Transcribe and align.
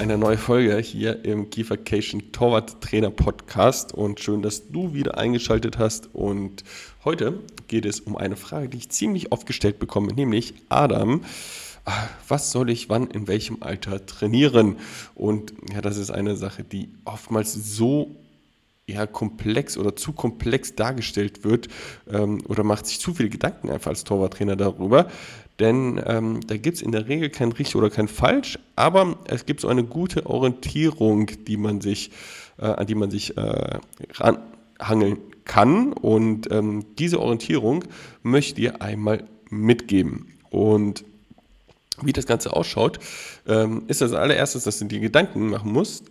eine 0.00 0.16
neue 0.16 0.38
Folge 0.38 0.78
hier 0.78 1.26
im 1.26 1.50
Kiefercation 1.50 2.32
Torwart 2.32 2.80
Trainer 2.80 3.10
Podcast 3.10 3.92
und 3.92 4.18
schön, 4.18 4.40
dass 4.40 4.70
du 4.70 4.94
wieder 4.94 5.18
eingeschaltet 5.18 5.76
hast. 5.76 6.08
Und 6.14 6.64
heute 7.04 7.40
geht 7.68 7.84
es 7.84 8.00
um 8.00 8.16
eine 8.16 8.36
Frage, 8.36 8.70
die 8.70 8.78
ich 8.78 8.88
ziemlich 8.88 9.30
oft 9.30 9.46
gestellt 9.46 9.78
bekomme, 9.78 10.14
nämlich 10.14 10.54
Adam, 10.70 11.20
was 12.26 12.50
soll 12.50 12.70
ich 12.70 12.88
wann 12.88 13.08
in 13.08 13.28
welchem 13.28 13.58
Alter 13.62 14.06
trainieren? 14.06 14.78
Und 15.14 15.52
ja, 15.70 15.82
das 15.82 15.98
ist 15.98 16.10
eine 16.10 16.34
Sache, 16.34 16.64
die 16.64 16.88
oftmals 17.04 17.52
so 17.52 18.16
ja, 18.86 19.06
komplex 19.06 19.76
oder 19.76 19.96
zu 19.96 20.14
komplex 20.14 20.74
dargestellt 20.76 21.44
wird 21.44 21.68
ähm, 22.10 22.42
oder 22.48 22.64
macht 22.64 22.86
sich 22.86 23.00
zu 23.00 23.12
viele 23.12 23.28
Gedanken 23.28 23.68
einfach 23.68 23.90
als 23.90 24.04
Torwarttrainer 24.04 24.56
darüber. 24.56 25.10
Denn 25.60 26.00
ähm, 26.06 26.40
da 26.46 26.56
gibt 26.56 26.78
es 26.78 26.82
in 26.82 26.90
der 26.90 27.06
Regel 27.06 27.28
kein 27.28 27.52
richtig 27.52 27.76
oder 27.76 27.90
kein 27.90 28.08
falsch, 28.08 28.58
aber 28.76 29.18
es 29.26 29.44
gibt 29.44 29.60
so 29.60 29.68
eine 29.68 29.84
gute 29.84 30.24
Orientierung, 30.26 31.26
die 31.46 31.58
man 31.58 31.82
sich, 31.82 32.10
äh, 32.58 32.64
an 32.64 32.86
die 32.86 32.94
man 32.94 33.10
sich 33.10 33.36
äh, 33.36 33.78
ranhangeln 34.14 35.18
kann. 35.44 35.92
Und 35.92 36.50
ähm, 36.50 36.86
diese 36.98 37.20
Orientierung 37.20 37.84
möchte 38.22 38.60
ihr 38.60 38.80
einmal 38.80 39.24
mitgeben. 39.50 40.38
Und 40.48 41.04
wie 42.02 42.14
das 42.14 42.26
Ganze 42.26 42.54
ausschaut, 42.54 42.98
ähm, 43.46 43.82
ist 43.86 44.00
das 44.00 44.14
allererstes, 44.14 44.64
dass 44.64 44.78
du 44.78 44.86
dir 44.86 45.00
Gedanken 45.00 45.50
machen 45.50 45.72
musst, 45.72 46.04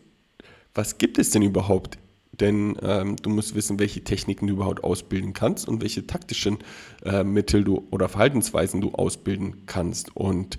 was 0.75 0.99
gibt 0.99 1.17
es 1.17 1.31
denn 1.31 1.41
überhaupt 1.41 1.97
denn 2.39 2.77
ähm, 2.81 3.15
du 3.17 3.29
musst 3.29 3.55
wissen, 3.55 3.79
welche 3.79 4.03
Techniken 4.03 4.47
du 4.47 4.53
überhaupt 4.53 4.83
ausbilden 4.83 5.33
kannst 5.33 5.67
und 5.67 5.81
welche 5.81 6.07
taktischen 6.07 6.59
äh, 7.05 7.23
Mittel 7.23 7.63
du 7.63 7.87
oder 7.91 8.09
Verhaltensweisen 8.09 8.81
du 8.81 8.91
ausbilden 8.91 9.65
kannst. 9.65 10.15
Und 10.15 10.57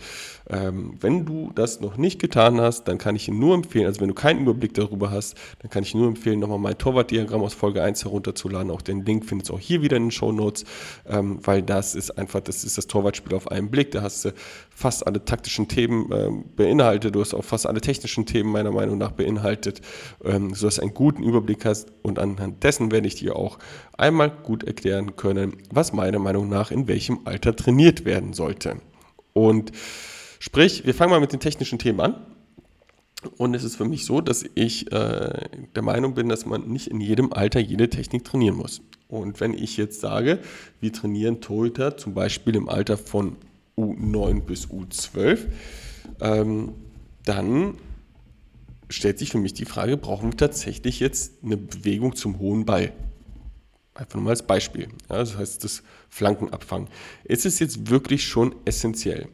ähm, 0.48 0.94
wenn 1.00 1.24
du 1.24 1.52
das 1.54 1.80
noch 1.80 1.96
nicht 1.96 2.20
getan 2.20 2.60
hast, 2.60 2.84
dann 2.84 2.98
kann 2.98 3.16
ich 3.16 3.26
dir 3.26 3.34
nur 3.34 3.54
empfehlen, 3.54 3.86
also 3.86 4.00
wenn 4.00 4.08
du 4.08 4.14
keinen 4.14 4.40
Überblick 4.40 4.74
darüber 4.74 5.10
hast, 5.10 5.36
dann 5.60 5.70
kann 5.70 5.82
ich 5.82 5.94
nur 5.94 6.08
empfehlen, 6.08 6.40
nochmal 6.40 6.58
mein 6.58 6.78
Torwartdiagramm 6.78 7.42
aus 7.42 7.54
Folge 7.54 7.82
1 7.82 8.04
herunterzuladen. 8.04 8.70
Auch 8.70 8.82
den 8.82 9.04
Link 9.04 9.24
findest 9.24 9.50
du 9.50 9.54
auch 9.54 9.60
hier 9.60 9.82
wieder 9.82 9.96
in 9.96 10.04
den 10.04 10.10
Show 10.10 10.32
Notes, 10.32 10.64
ähm, 11.06 11.38
weil 11.42 11.62
das 11.62 11.94
ist 11.94 12.18
einfach, 12.18 12.40
das 12.40 12.64
ist 12.64 12.78
das 12.78 12.86
Torwartspiel 12.86 13.34
auf 13.34 13.50
einen 13.50 13.70
Blick. 13.70 13.92
Da 13.92 14.02
hast 14.02 14.24
du 14.24 14.32
fast 14.70 15.06
alle 15.06 15.24
taktischen 15.24 15.68
Themen 15.68 16.10
äh, 16.12 16.30
beinhaltet, 16.56 17.14
du 17.14 17.20
hast 17.20 17.34
auch 17.34 17.44
fast 17.44 17.66
alle 17.66 17.80
technischen 17.80 18.26
Themen 18.26 18.50
meiner 18.50 18.72
Meinung 18.72 18.98
nach 18.98 19.12
beinhaltet, 19.12 19.80
ähm, 20.24 20.54
sodass 20.54 20.78
einen 20.78 20.94
guten 20.94 21.22
Überblick 21.22 21.64
hast 21.64 21.69
und 22.02 22.18
anhand 22.18 22.62
dessen 22.64 22.90
werde 22.90 23.06
ich 23.06 23.16
dir 23.16 23.36
auch 23.36 23.58
einmal 23.96 24.30
gut 24.30 24.64
erklären 24.64 25.16
können, 25.16 25.56
was 25.70 25.92
meiner 25.92 26.18
Meinung 26.18 26.48
nach 26.48 26.70
in 26.70 26.88
welchem 26.88 27.20
Alter 27.24 27.56
trainiert 27.56 28.04
werden 28.04 28.32
sollte. 28.32 28.76
Und 29.32 29.72
Sprich, 30.42 30.86
wir 30.86 30.94
fangen 30.94 31.10
mal 31.10 31.20
mit 31.20 31.34
den 31.34 31.40
technischen 31.40 31.78
Themen 31.78 32.00
an. 32.00 32.14
Und 33.36 33.54
es 33.54 33.62
ist 33.62 33.76
für 33.76 33.84
mich 33.84 34.06
so, 34.06 34.22
dass 34.22 34.42
ich 34.54 34.90
äh, 34.90 35.48
der 35.74 35.82
Meinung 35.82 36.14
bin, 36.14 36.30
dass 36.30 36.46
man 36.46 36.66
nicht 36.66 36.86
in 36.86 36.98
jedem 36.98 37.34
Alter 37.34 37.60
jede 37.60 37.90
Technik 37.90 38.24
trainieren 38.24 38.56
muss. 38.56 38.80
Und 39.08 39.38
wenn 39.40 39.52
ich 39.52 39.76
jetzt 39.76 40.00
sage, 40.00 40.38
wir 40.80 40.94
trainieren 40.94 41.42
Torhüter 41.42 41.98
zum 41.98 42.14
Beispiel 42.14 42.56
im 42.56 42.70
Alter 42.70 42.96
von 42.96 43.36
U9 43.76 44.40
bis 44.40 44.68
U12, 44.68 45.40
ähm, 46.22 46.72
dann 47.26 47.74
stellt 48.90 49.18
sich 49.18 49.30
für 49.30 49.38
mich 49.38 49.54
die 49.54 49.64
Frage, 49.64 49.96
brauchen 49.96 50.32
wir 50.32 50.36
tatsächlich 50.36 51.00
jetzt 51.00 51.42
eine 51.42 51.56
Bewegung 51.56 52.14
zum 52.14 52.38
hohen 52.38 52.64
Ball? 52.66 52.92
Einfach 53.94 54.16
nur 54.16 54.24
mal 54.24 54.30
als 54.30 54.46
Beispiel. 54.46 54.88
Ja, 55.08 55.16
das 55.16 55.36
heißt, 55.36 55.64
das 55.64 55.82
Flankenabfangen. 56.08 56.88
Ist 57.24 57.46
es 57.46 57.58
jetzt 57.58 57.90
wirklich 57.90 58.24
schon 58.24 58.54
essentiell? 58.64 59.28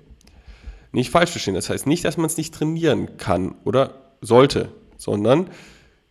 nicht 0.97 1.11
falsch 1.11 1.31
verstehen. 1.31 1.55
Das 1.55 1.71
heißt 1.71 1.87
nicht, 1.87 2.05
dass 2.05 2.17
man 2.17 2.27
es 2.27 2.39
nicht 2.39 2.55
trainieren 2.55 3.19
kann 3.19 3.55
oder 3.65 4.15
sollte, 4.23 4.73
sondern 4.97 5.51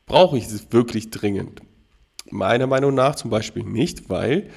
brauche 0.05 0.37
ich 0.37 0.45
es 0.45 0.71
wirklich 0.71 1.09
dringend? 1.09 1.61
Meiner 2.29 2.67
Meinung 2.67 2.93
nach 2.93 3.15
zum 3.15 3.31
Beispiel 3.31 3.63
nicht, 3.63 4.09
weil 4.09 4.49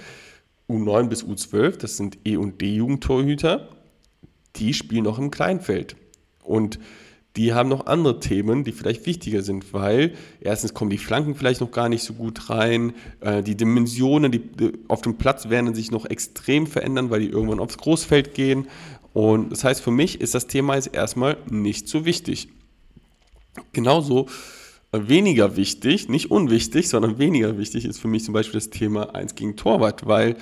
U9 0.69 1.09
bis 1.09 1.25
U12, 1.25 1.78
das 1.78 1.97
sind 1.97 2.19
E- 2.26 2.37
und 2.37 2.60
D-Jugendtorhüter, 2.60 3.70
die 4.56 4.75
spielen 4.75 5.05
noch 5.05 5.19
im 5.19 5.31
Kleinfeld. 5.31 5.97
Und 6.44 6.78
die 7.37 7.53
haben 7.53 7.69
noch 7.69 7.87
andere 7.87 8.19
Themen, 8.21 8.65
die 8.65 8.72
vielleicht 8.72 9.06
wichtiger 9.06 9.43
sind, 9.43 9.72
weil 9.72 10.15
erstens 10.41 10.75
kommen 10.75 10.91
die 10.91 10.99
Flanken 10.99 11.34
vielleicht 11.34 11.61
noch 11.61 11.71
gar 11.71 11.89
nicht 11.89 12.03
so 12.03 12.15
gut 12.15 12.50
rein, 12.50 12.94
äh, 13.21 13.43
die 13.43 13.56
Dimensionen 13.56 14.33
die, 14.33 14.43
auf 14.89 15.03
dem 15.03 15.19
Platz 15.19 15.49
werden 15.49 15.75
sich 15.75 15.91
noch 15.91 16.06
extrem 16.06 16.67
verändern, 16.67 17.11
weil 17.11 17.21
die 17.21 17.28
irgendwann 17.28 17.61
aufs 17.61 17.78
Großfeld 17.78 18.34
gehen 18.34 18.67
und 19.12 19.50
das 19.50 19.65
heißt, 19.65 19.81
für 19.81 19.91
mich 19.91 20.21
ist 20.21 20.34
das 20.34 20.47
Thema 20.47 20.77
jetzt 20.77 20.94
erstmal 20.94 21.38
nicht 21.50 21.88
so 21.88 22.05
wichtig. 22.05 22.50
Genauso 23.72 24.27
äh, 24.93 25.00
weniger 25.09 25.56
wichtig, 25.56 26.09
nicht 26.09 26.31
unwichtig, 26.31 26.88
sondern 26.88 27.19
weniger 27.19 27.59
wichtig 27.59 27.84
ist 27.84 27.99
für 27.99 28.09
mich 28.09 28.25
zum 28.25 28.34
Beispiel 28.34 28.61
das 28.61 28.71
Thema 28.71 29.15
1 29.15 29.34
gegen 29.34 29.56
Torwart, 29.56 30.06
weil 30.06 30.37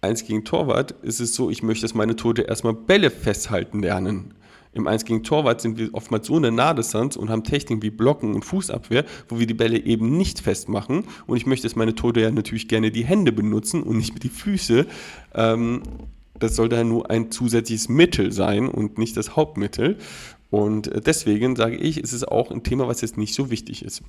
1 0.00 0.24
gegen 0.26 0.44
Torwart 0.44 0.92
ist 1.02 1.20
es 1.20 1.34
so, 1.34 1.50
ich 1.50 1.62
möchte, 1.62 1.82
dass 1.82 1.94
meine 1.94 2.16
Tote 2.16 2.42
erstmal 2.42 2.74
Bälle 2.74 3.10
festhalten 3.10 3.80
lernen. 3.80 4.34
Im 4.74 4.86
1 4.86 5.04
gegen 5.04 5.22
Torwart 5.22 5.60
sind 5.60 5.78
wir 5.78 5.92
oftmals 5.92 6.26
so 6.26 6.36
in 6.36 6.42
der 6.42 6.52
Nahdistanz 6.52 7.16
und 7.16 7.30
haben 7.30 7.44
Techniken 7.44 7.82
wie 7.82 7.90
Blocken 7.90 8.34
und 8.34 8.44
Fußabwehr, 8.44 9.04
wo 9.28 9.38
wir 9.38 9.46
die 9.46 9.54
Bälle 9.54 9.78
eben 9.78 10.16
nicht 10.16 10.40
festmachen. 10.40 11.04
Und 11.26 11.36
ich 11.36 11.46
möchte, 11.46 11.66
dass 11.66 11.76
meine 11.76 11.94
Tote 11.94 12.20
ja 12.20 12.30
natürlich 12.30 12.68
gerne 12.68 12.90
die 12.90 13.04
Hände 13.04 13.32
benutzen 13.32 13.82
und 13.82 13.96
nicht 13.96 14.14
mit 14.14 14.24
die 14.24 14.28
Füße. 14.28 14.86
Ähm, 15.34 15.82
das 16.38 16.56
sollte 16.56 16.76
ja 16.76 16.84
nur 16.84 17.10
ein 17.10 17.30
zusätzliches 17.30 17.88
Mittel 17.88 18.32
sein 18.32 18.68
und 18.68 18.98
nicht 18.98 19.16
das 19.16 19.36
Hauptmittel. 19.36 19.98
Und 20.50 20.88
äh, 20.88 21.00
deswegen 21.00 21.56
sage 21.56 21.76
ich, 21.76 21.98
es 21.98 22.12
ist 22.12 22.26
auch 22.28 22.50
ein 22.50 22.62
Thema, 22.62 22.88
was 22.88 23.00
jetzt 23.00 23.16
nicht 23.16 23.34
so 23.34 23.50
wichtig 23.50 23.84
ist. 23.84 24.02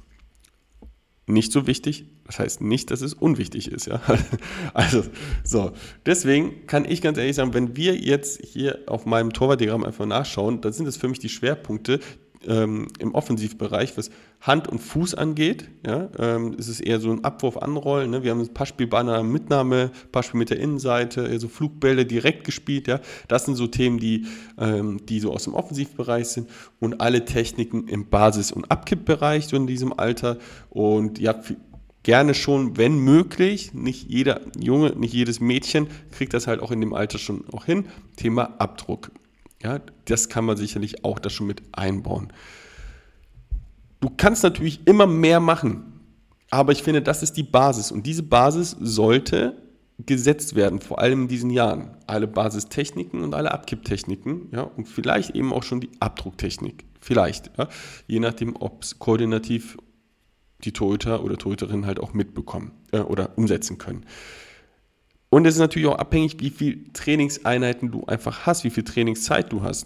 Nicht 1.28 1.52
so 1.52 1.66
wichtig, 1.66 2.06
das 2.26 2.38
heißt 2.38 2.62
nicht, 2.62 2.92
dass 2.92 3.02
es 3.02 3.16
unwichtig 3.16 3.72
ist, 3.72 3.88
ja. 3.88 4.00
Also, 4.76 5.04
so. 5.44 5.72
Deswegen 6.06 6.68
kann 6.68 6.86
ich 6.86 7.02
ganz 7.02 7.18
ehrlich 7.18 7.36
sagen, 7.36 7.56
wenn 7.56 7.76
wir 7.76 7.96
jetzt 7.96 8.46
hier 8.46 8.80
auf 8.86 9.08
meinem 9.08 9.34
Torwartdiagramm 9.34 9.84
einfach 9.84 10.06
nachschauen, 10.06 10.62
dann 10.62 10.72
sind 10.72 10.88
es 10.88 10.98
für 10.98 11.08
mich 11.08 11.18
die 11.18 11.30
Schwerpunkte, 11.30 12.00
ähm, 12.48 12.88
im 13.00 13.14
Offensivbereich, 13.14 13.98
was 13.98 14.10
Hand 14.42 14.68
und 14.68 14.80
Fuß 14.80 15.16
angeht. 15.16 15.70
Ja, 15.86 16.10
ähm, 16.20 16.54
ist 16.54 16.68
es 16.68 16.80
eher 16.80 17.00
so 17.00 17.12
ein 17.12 17.24
Abwurf 17.24 17.58
anrollen. 17.58 18.12
Ne? 18.12 18.24
Wir 18.24 18.32
haben 18.32 18.42
ein 18.42 18.54
Passspiel 18.54 18.88
bei 18.88 19.00
einer 19.00 19.24
Mitnahme, 19.24 19.92
Passspiel 20.12 20.38
mit 20.38 20.50
der 20.50 20.60
Innenseite, 20.60 21.40
so 21.40 21.48
Flugbälle 21.48 22.06
direkt 22.06 22.44
gespielt. 22.44 22.88
Ja? 22.88 23.00
Das 23.28 23.46
sind 23.46 23.56
so 23.56 23.68
Themen, 23.68 24.00
die, 24.00 24.26
ähm, 24.58 25.06
die 25.08 25.20
so 25.20 25.32
aus 25.34 25.46
dem 25.46 25.54
Offensivbereich 25.54 26.28
sind 26.28 26.50
und 26.80 27.02
alle 27.02 27.26
Techniken 27.26 27.88
im 27.88 28.10
Basis- 28.10 28.52
und 28.52 28.72
Abkippbereich 28.72 29.48
so 29.48 29.56
in 29.56 29.68
diesem 29.68 29.98
Alter. 29.98 30.38
Und 30.70 31.20
ja, 31.20 31.36
gerne 32.04 32.36
schon, 32.36 32.78
wenn 32.78 33.00
möglich, 33.00 33.74
nicht 33.74 34.08
jeder 34.08 34.42
Junge, 34.60 34.92
nicht 34.92 35.14
jedes 35.14 35.40
Mädchen 35.40 35.88
kriegt 36.12 36.36
das 36.36 36.46
halt 36.46 36.62
auch 36.62 36.70
in 36.70 36.80
dem 36.80 36.94
Alter 36.94 37.18
schon 37.18 37.46
auch 37.52 37.66
hin. 37.66 37.86
Thema 38.16 38.54
Abdruck. 38.60 39.10
Ja, 39.62 39.80
das 40.06 40.30
kann 40.30 40.46
man 40.46 40.58
sicherlich 40.58 41.04
auch 41.04 41.20
da 41.20 41.30
schon 41.30 41.48
mit 41.48 41.64
einbauen. 41.72 42.32
Du 44.00 44.10
kannst 44.16 44.44
natürlich 44.44 44.86
immer 44.86 45.08
mehr 45.08 45.40
machen, 45.40 46.02
aber 46.52 46.72
ich 46.72 46.84
finde, 46.84 47.02
das 47.02 47.24
ist 47.24 47.34
die 47.38 47.44
Basis 47.44 47.92
und 47.92 48.06
diese 48.06 48.24
Basis 48.24 48.76
sollte 48.80 49.62
gesetzt 49.98 50.56
werden, 50.56 50.80
vor 50.80 51.00
allem 51.00 51.24
in 51.24 51.28
diesen 51.28 51.50
Jahren. 51.50 51.96
Alle 52.06 52.28
Basistechniken 52.28 53.24
und 53.24 53.34
alle 53.34 53.52
Abkipptechniken, 53.52 54.50
ja, 54.52 54.62
und 54.62 54.88
vielleicht 54.88 55.32
eben 55.32 55.54
auch 55.54 55.64
schon 55.64 55.80
die 55.80 55.90
Abdrucktechnik. 56.00 56.86
Vielleicht, 57.00 57.52
ja, 57.58 57.70
je 58.08 58.20
nachdem, 58.20 58.56
ob 58.58 58.84
es 58.84 59.00
koordinativ 59.00 59.78
die 60.64 60.74
Torhüter 60.74 61.24
oder 61.24 61.38
Torhüterin 61.38 61.86
halt 61.86 62.00
auch 62.00 62.14
mitbekommen 62.14 62.72
äh, 62.92 63.00
oder 63.00 63.38
umsetzen 63.38 63.78
können. 63.78 64.06
Und 65.36 65.46
es 65.46 65.56
ist 65.56 65.60
natürlich 65.60 65.90
auch 65.90 65.98
abhängig, 65.98 66.38
wie 66.40 66.50
viele 66.50 66.94
Trainingseinheiten 66.94 67.92
du 67.92 68.06
einfach 68.06 68.46
hast, 68.46 68.64
wie 68.64 68.70
viel 68.70 68.86
Trainingszeit 68.86 69.52
du 69.52 69.64
hast. 69.64 69.86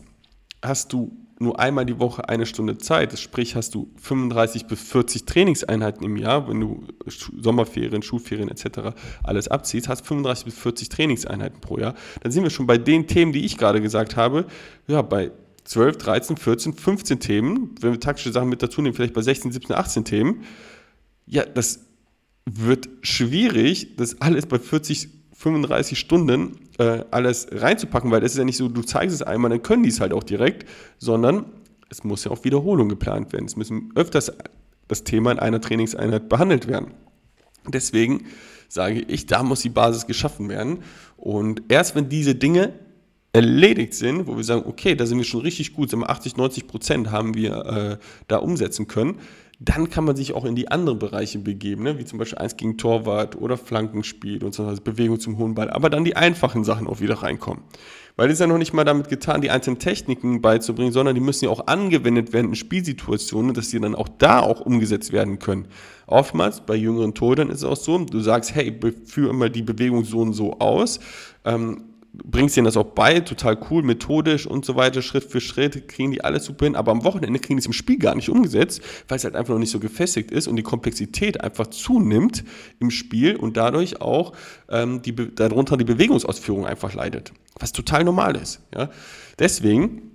Hast 0.62 0.94
du 0.94 1.12
nur 1.40 1.60
einmal 1.60 1.88
die 1.88 1.98
Woche 1.98 2.30
eine 2.30 2.46
Stunde 2.46 2.78
Zeit, 2.78 3.18
sprich 3.18 3.56
hast 3.56 3.74
du 3.74 3.90
35 3.96 4.68
bis 4.68 4.80
40 4.80 5.26
Trainingseinheiten 5.26 6.06
im 6.06 6.18
Jahr, 6.18 6.48
wenn 6.48 6.60
du 6.60 6.84
Sommerferien, 7.08 8.04
Schulferien 8.04 8.48
etc. 8.48 8.96
alles 9.24 9.48
abziehst, 9.48 9.90
hast 9.90 10.06
35 10.06 10.46
bis 10.46 10.54
40 10.54 10.90
Trainingseinheiten 10.90 11.62
pro 11.62 11.80
Jahr, 11.80 11.96
dann 12.22 12.32
sind 12.32 12.44
wir 12.44 12.52
schon 12.52 12.68
bei 12.68 12.78
den 12.78 13.08
Themen, 13.08 13.34
die 13.34 13.44
ich 13.44 13.58
gerade 13.58 13.82
gesagt 13.82 14.18
habe, 14.18 14.46
ja, 14.86 15.02
bei 15.02 15.32
12, 15.64 15.98
13, 15.98 16.38
14, 16.38 16.74
15 16.74 17.20
Themen, 17.22 17.74
wenn 17.82 17.94
wir 17.94 18.00
taktische 18.00 18.32
Sachen 18.32 18.50
mit 18.50 18.62
dazu 18.62 18.84
nehmen, 18.84 18.94
vielleicht 18.94 19.16
bei 19.16 19.24
16, 19.24 19.52
17, 19.52 19.76
18 19.76 20.06
Themen, 20.06 20.44
ja, 21.26 21.44
das 21.44 21.88
wird 22.46 22.88
schwierig, 23.02 23.96
das 23.98 24.22
alles 24.22 24.46
bei 24.46 24.60
40 24.60 25.19
35 25.40 25.98
Stunden 25.98 26.60
äh, 26.80 27.06
alles 27.12 27.48
reinzupacken, 27.52 28.12
weil 28.12 28.22
es 28.24 28.34
ist 28.34 28.40
ja 28.40 28.44
nicht 28.44 28.58
so, 28.58 28.68
du 28.68 28.82
zeigst 28.82 29.16
es 29.16 29.22
einmal, 29.22 29.50
dann 29.50 29.64
können 29.64 29.84
die 29.84 29.90
es 29.90 30.02
halt 30.02 30.12
auch 30.12 30.24
direkt, 30.24 30.68
sondern 30.98 31.46
es 31.90 32.04
muss 32.04 32.26
ja 32.26 32.32
auch 32.32 32.44
Wiederholung 32.44 32.90
geplant 32.90 33.32
werden. 33.32 33.46
Es 33.46 33.56
müssen 33.56 33.92
öfters 33.96 34.34
das 34.90 35.06
Thema 35.06 35.32
in 35.32 35.40
einer 35.40 35.62
Trainingseinheit 35.62 36.28
behandelt 36.28 36.68
werden. 36.68 36.92
Deswegen 37.66 38.26
sage 38.68 39.00
ich, 39.00 39.28
da 39.28 39.44
muss 39.44 39.62
die 39.62 39.70
Basis 39.70 40.08
geschaffen 40.08 40.50
werden. 40.50 40.80
Und 41.16 41.64
erst 41.70 41.96
wenn 41.96 42.10
diese 42.10 42.36
Dinge 42.36 42.74
erledigt 43.34 43.94
sind, 43.94 44.28
wo 44.28 44.38
wir 44.38 44.44
sagen, 44.44 44.64
okay, 44.66 44.96
da 44.96 45.06
sind 45.06 45.18
wir 45.18 45.26
schon 45.26 45.42
richtig 45.42 45.74
gut, 45.74 45.90
sind 45.90 46.00
wir 46.00 46.10
80, 46.10 46.38
90 46.38 46.68
Prozent 46.68 47.12
haben 47.12 47.36
wir 47.36 47.66
äh, 47.66 47.98
da 48.28 48.38
umsetzen 48.38 48.88
können, 48.88 49.20
dann 49.60 49.90
kann 49.90 50.06
man 50.06 50.16
sich 50.16 50.34
auch 50.34 50.46
in 50.46 50.56
die 50.56 50.72
anderen 50.72 51.00
Bereiche 51.00 51.38
begeben, 51.38 51.84
ne? 51.84 52.00
wie 52.00 52.06
zum 52.06 52.18
Beispiel 52.18 52.38
eins 52.38 52.56
gegen 52.56 52.78
Torwart 52.78 53.36
oder 53.36 53.58
Flankenspiel 53.58 54.44
und 54.44 54.56
so 54.56 54.66
weiter, 54.66 54.82
Bewegung 54.82 55.20
zum 55.20 55.38
hohen 55.38 55.54
Ball, 55.54 55.70
aber 55.70 55.90
dann 55.90 56.06
die 56.06 56.16
einfachen 56.16 56.64
Sachen 56.64 56.88
auch 56.88 57.02
wieder 57.02 57.16
reinkommen. 57.16 57.64
Weil 58.16 58.28
es 58.28 58.34
ist 58.34 58.40
ja 58.40 58.48
noch 58.48 58.58
nicht 58.58 58.74
mal 58.74 58.84
damit 58.84 59.10
getan, 59.10 59.42
die 59.42 59.50
einzelnen 59.50 59.80
Techniken 59.80 60.42
beizubringen, 60.42 60.92
sondern 60.92 61.16
die 61.16 61.22
müssen 61.22 61.46
ja 61.46 61.52
auch 61.52 61.68
angewendet 61.68 62.34
werden 62.34 62.50
in 62.50 62.56
Spielsituationen, 62.56 63.54
dass 63.54 63.70
die 63.70 63.80
dann 63.80 63.96
auch 63.96 64.10
da 64.10 64.40
auch 64.40 64.62
umgesetzt 64.62 65.12
werden 65.12 65.40
können. 65.40 65.68
Oftmals 66.08 66.62
bei 66.62 66.76
jüngeren 66.76 67.14
Torhütern 67.14 67.50
ist 67.50 67.58
es 67.58 67.64
auch 67.64 67.78
so, 67.78 67.98
du 67.98 68.20
sagst, 68.20 68.56
hey, 68.56 68.78
führe 69.06 69.30
immer 69.30 69.50
die 69.50 69.62
Bewegung 69.62 70.04
so 70.04 70.20
und 70.20 70.34
so 70.34 70.60
aus. 70.60 71.00
Ähm, 71.46 71.84
bringst 72.14 72.58
denen 72.58 72.66
das 72.66 72.78
auch 72.78 72.86
bei, 72.86 73.20
total 73.20 73.58
cool, 73.70 73.84
methodisch 73.84 74.48
und 74.48 74.66
so 74.66 74.76
weiter, 74.76 75.02
Schritt 75.02 75.24
für 75.24 75.42
Schritt, 75.42 75.88
kriegen 75.88 76.12
die 76.12 76.24
alles 76.24 76.46
super 76.46 76.66
hin, 76.66 76.76
aber 76.76 76.92
am 76.92 77.04
Wochenende 77.04 77.40
kriegen 77.40 77.58
die 77.58 77.62
es 77.62 77.66
im 77.66 77.74
Spiel 77.74 77.98
gar 77.98 78.16
nicht 78.16 78.30
umgesetzt, 78.30 78.82
weil 79.08 79.18
es 79.18 79.24
halt 79.24 79.36
einfach 79.36 79.54
noch 79.54 79.60
nicht 79.60 79.72
so 79.72 79.80
gefestigt 79.80 80.32
ist 80.32 80.48
und 80.48 80.56
die 80.56 80.64
Komplexität 80.64 81.42
einfach 81.42 81.68
zunimmt 81.68 82.44
im 82.80 82.92
Spiel 82.92 83.36
und 83.36 83.58
dadurch 83.58 84.02
auch 84.02 84.34
ähm, 84.70 85.02
die, 85.02 85.16
darunter 85.16 85.78
die 85.78 85.86
Bewegungsausführung 85.86 86.66
einfach 86.66 86.94
leidet, 86.94 87.32
was 87.60 87.72
total 87.72 88.04
normal 88.04 88.36
ist. 88.36 88.62
Ja? 88.74 88.90
Deswegen 89.38 90.09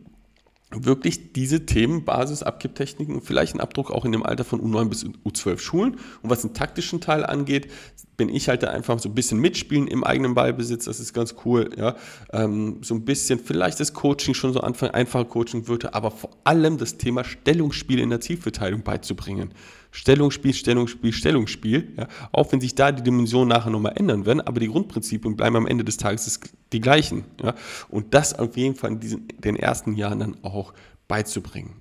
wirklich 0.81 1.33
diese 1.33 1.67
Themen, 1.67 2.05
Basis, 2.05 2.43
Abkipptechniken 2.43 3.15
und 3.15 3.23
vielleicht 3.23 3.55
einen 3.55 3.61
Abdruck 3.61 3.91
auch 3.91 4.05
in 4.05 4.13
dem 4.13 4.23
Alter 4.23 4.45
von 4.45 4.61
U9 4.61 4.89
bis 4.89 5.05
U12 5.05 5.59
schulen. 5.59 5.93
Und 6.23 6.31
was 6.31 6.43
den 6.43 6.55
taktischen 6.55 7.01
Teil 7.01 7.25
angeht, 7.25 7.71
bin 8.17 8.29
ich 8.29 8.49
halt 8.49 8.63
da 8.63 8.69
einfach 8.69 8.99
so 8.99 9.09
ein 9.09 9.15
bisschen 9.15 9.41
mitspielen 9.41 9.89
im 9.89 10.05
eigenen 10.05 10.35
Ballbesitz, 10.35 10.85
das 10.85 11.01
ist 11.01 11.13
ganz 11.13 11.35
cool, 11.45 11.71
ja. 11.77 11.97
Ähm, 12.33 12.79
so 12.83 12.95
ein 12.95 13.05
bisschen 13.05 13.39
vielleicht 13.39 13.81
das 13.81 13.93
Coaching 13.93 14.35
schon 14.35 14.53
so 14.53 14.61
anfangen, 14.61 14.95
einfache 14.95 15.25
Coaching 15.25 15.67
würde, 15.67 15.95
aber 15.95 16.11
vor 16.11 16.31
allem 16.45 16.79
das 16.79 16.97
Thema 16.97 17.25
Stellungsspiel 17.25 17.99
in 17.99 18.11
der 18.11 18.21
Zielverteidigung 18.21 18.85
beizubringen. 18.85 19.51
Stellungsspiel, 19.95 20.53
Stellungsspiel, 20.53 21.13
Stellungsspiel, 21.13 21.93
ja. 21.97 22.09
Auch 22.33 22.51
wenn 22.51 22.61
sich 22.61 22.75
da 22.75 22.91
die 22.91 23.05
Dimensionen 23.05 23.49
nachher 23.49 23.71
nochmal 23.71 23.93
ändern 23.95 24.27
werden, 24.27 24.41
aber 24.41 24.59
die 24.59 24.67
Grundprinzipien 24.67 25.37
bleiben 25.37 25.55
am 25.55 25.69
Ende 25.69 25.85
des 25.85 25.99
Tages 25.99 26.41
die 26.73 26.81
gleichen, 26.81 27.25
ja. 27.41 27.55
Und 27.89 28.13
das 28.13 28.37
auf 28.37 28.57
jeden 28.57 28.75
Fall 28.75 28.91
in 28.91 29.01
diesen, 29.01 29.29
den 29.39 29.55
ersten 29.55 29.95
Jahren 29.95 30.19
dann 30.19 30.37
auch 30.43 30.75
beizubringen. 31.07 31.75